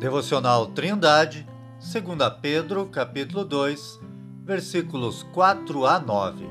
[0.00, 1.46] Devocional Trindade,
[1.78, 4.00] 2 Pedro, capítulo 2,
[4.46, 6.48] versículos 4 a 9.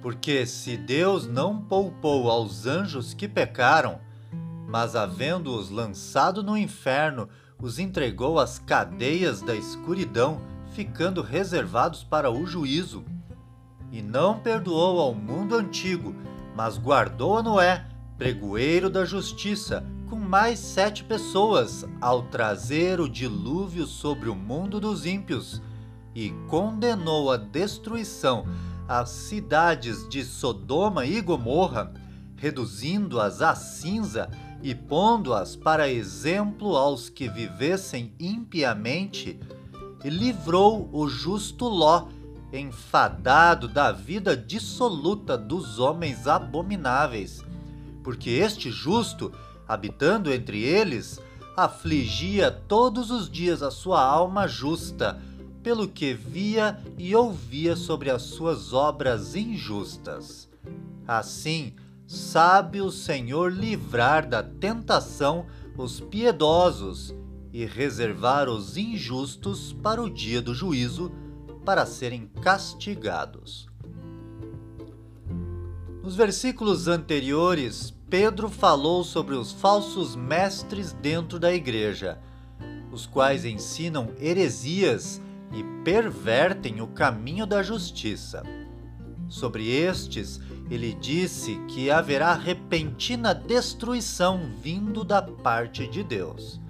[0.00, 4.00] Porque se Deus não poupou aos anjos que pecaram,
[4.66, 7.28] mas havendo-os lançado no inferno,
[7.60, 10.40] os entregou às cadeias da escuridão,
[10.72, 13.04] ficando reservados para o juízo.
[13.92, 16.16] E não perdoou ao mundo antigo,
[16.56, 17.84] mas guardou a Noé,
[18.16, 25.04] pregoeiro da justiça, com mais sete pessoas ao trazer o dilúvio sobre o mundo dos
[25.04, 25.60] ímpios
[26.14, 28.46] e condenou a destruição
[28.86, 31.92] as cidades de Sodoma e Gomorra,
[32.36, 34.30] reduzindo-as a cinza
[34.62, 39.40] e pondo-as para exemplo aos que vivessem impiamente,
[40.04, 42.08] e livrou o justo Ló,
[42.52, 47.42] enfadado da vida dissoluta dos homens abomináveis,
[48.04, 49.32] porque este justo
[49.66, 51.20] habitando entre eles,
[51.56, 55.20] afligia todos os dias a sua alma justa,
[55.62, 60.48] pelo que via e ouvia sobre as suas obras injustas.
[61.08, 61.74] Assim,
[62.06, 65.46] sabe o Senhor livrar da tentação
[65.76, 67.14] os piedosos
[67.52, 71.10] e reservar os injustos para o dia do juízo,
[71.64, 73.73] para serem castigados.
[76.04, 82.18] Nos versículos anteriores, Pedro falou sobre os falsos mestres dentro da igreja,
[82.92, 85.18] os quais ensinam heresias
[85.50, 88.42] e pervertem o caminho da justiça.
[89.30, 96.60] Sobre estes, ele disse que haverá repentina destruição vindo da parte de Deus.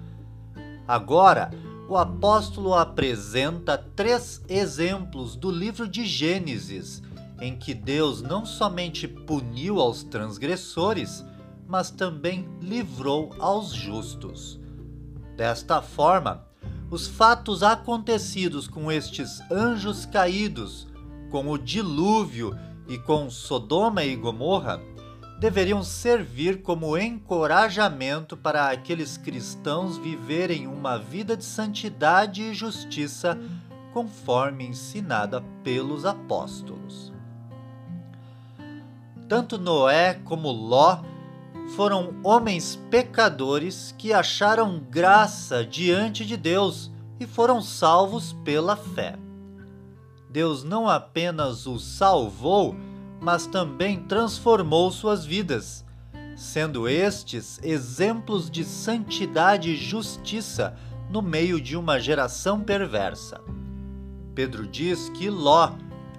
[0.87, 1.51] Agora,
[1.89, 7.03] o apóstolo apresenta três exemplos do livro de Gênesis,
[7.39, 11.23] em que Deus não somente puniu aos transgressores,
[11.67, 14.59] mas também livrou aos justos.
[15.35, 16.45] Desta forma,
[16.89, 20.87] os fatos acontecidos com estes anjos caídos,
[21.29, 24.79] com o dilúvio e com Sodoma e Gomorra,
[25.39, 33.37] deveriam servir como encorajamento para aqueles cristãos viverem uma vida de santidade e justiça
[33.91, 37.14] conforme ensinada pelos apóstolos.
[39.27, 41.01] Tanto Noé como Ló
[41.75, 49.15] foram homens pecadores que acharam graça diante de Deus e foram salvos pela fé.
[50.29, 52.75] Deus não apenas os salvou,
[53.21, 55.83] mas também transformou suas vidas,
[56.35, 60.77] sendo estes exemplos de santidade e justiça
[61.09, 63.41] no meio de uma geração perversa.
[64.35, 65.71] Pedro diz que Ló,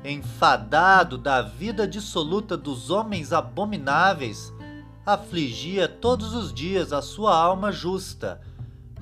[0.07, 4.53] enfadado da vida dissoluta dos homens abomináveis,
[5.05, 8.41] afligia todos os dias a sua alma justa,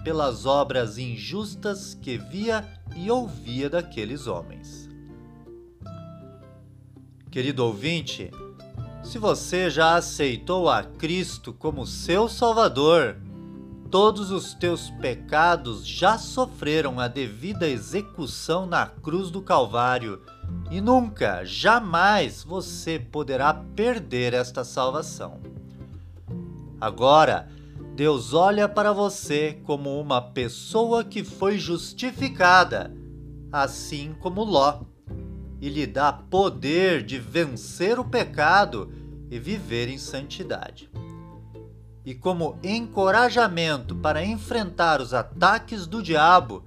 [0.03, 2.66] pelas obras injustas que via
[2.97, 4.88] e ouvia daqueles homens.
[7.31, 8.31] Querido ouvinte,
[9.03, 13.16] se você já aceitou a Cristo como seu Salvador,
[13.91, 20.20] todos os teus pecados já sofreram a devida execução na cruz do Calvário
[20.75, 25.39] e nunca, jamais você poderá perder esta salvação.
[26.81, 27.49] Agora,
[27.95, 32.93] Deus olha para você como uma pessoa que foi justificada,
[33.53, 34.81] assim como Ló,
[35.61, 38.93] e lhe dá poder de vencer o pecado
[39.31, 40.91] e viver em santidade.
[42.05, 46.65] E como encorajamento para enfrentar os ataques do diabo,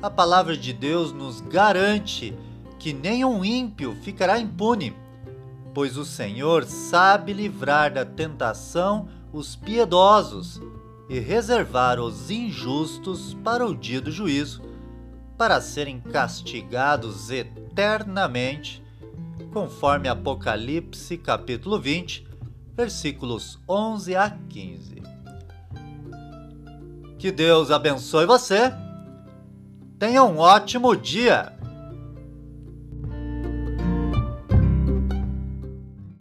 [0.00, 2.32] a palavra de Deus nos garante
[2.84, 4.94] que nenhum ímpio ficará impune,
[5.72, 10.60] pois o Senhor sabe livrar da tentação os piedosos
[11.08, 14.60] e reservar os injustos para o dia do juízo,
[15.38, 18.84] para serem castigados eternamente,
[19.50, 22.28] conforme Apocalipse capítulo 20,
[22.76, 25.02] versículos 11 a 15.
[27.18, 28.70] Que Deus abençoe você.
[29.98, 31.53] Tenha um ótimo dia!